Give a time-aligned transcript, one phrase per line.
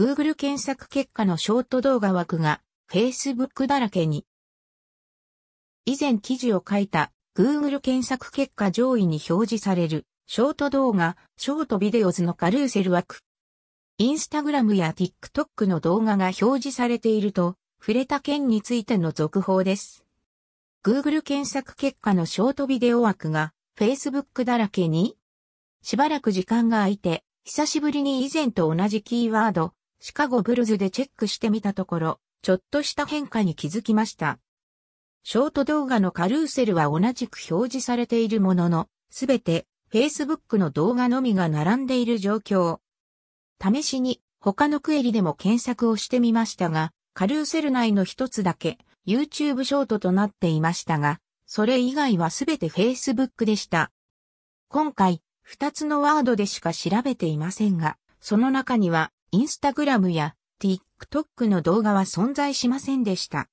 [0.00, 4.24] Google 検索結果のショート動画枠が Facebook だらけに。
[5.84, 13.18] 以前記事を書いた Google 検索結果上位に表示されるショート動画、ショートビデオズのカルーセル枠。
[13.98, 20.06] インスタグラムや TikTok の動画が表示されていると、触れた件についての続報です。
[20.82, 25.18] Google 検索結果のショートビデオ枠が Facebook だらけに
[25.82, 34.38] しばらく時間が空いて、久しぶりに以前と同じキーワード、シカゴブルズでチェックしてみたところ、ちょっとした変化に気づきました。
[35.22, 42.78] ショート動画のカルーセルは同じく表示されているものの、すべて Facebook の動画のみが並んでいる状況。
[43.62, 53.92] 試しに他のクエリでも検索をしてみましたが、カルーセル内の一つだけ YouTube ショートとなっていましたが、それ以外はすべて Facebook でした。
[54.68, 63.48] 今回、二つのワードでしか調べていませんが、その中には、インスタグラムや TikTok の動画は存在しませんでした。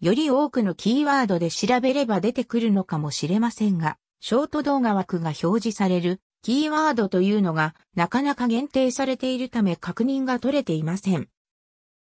[0.00, 11.28] より多くのキーワードで調べれば出てくるのかもしれませんが、ショート動画枠が表示されるキーワードというのがなかなか限定されているため確認が取れていません。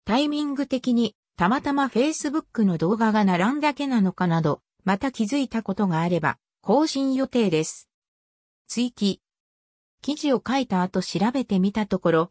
[0.04, 7.88] タイミング的にたまたま Facebook の動画が並んだけなのかなど、また気づいたことがあれば更新予定です。
[8.66, 9.20] 追記。
[10.02, 12.30] 記事を書いた後調べてみたところ、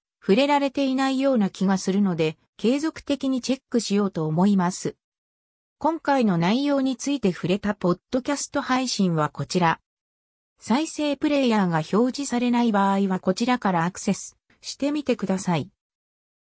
[0.21, 4.95] 触れられていないような気がするので継続的にチェックしようと思います。
[5.79, 9.79] 今回の内容について触れたポッドキャスト配信はこちら。
[10.59, 15.71] 再生プレイヤーが表示されない場合はこちらからアクセスしてみてください。